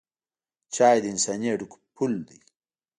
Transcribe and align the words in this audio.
چای 0.75 0.97
د 1.01 1.05
انساني 1.13 1.47
اړیکو 1.55 1.77
پل 1.95 2.13
دی. 2.27 2.39